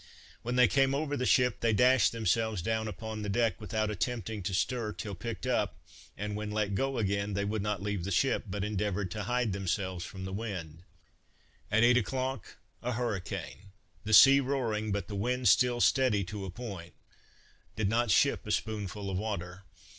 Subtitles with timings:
[0.41, 4.41] When they came over the ship they dashed themselves down upon the deck, without attempting
[4.41, 5.77] to stir till picked up,
[6.17, 9.53] and when let go again, they would not leave the ship, but endeavoured to hide
[9.53, 10.81] themselves from the wind.
[11.69, 13.69] At eight o'clock a hurricane;
[14.03, 16.95] the sea roaring, but the wind still steady to a point;
[17.75, 19.65] did not ship a spoonful of water.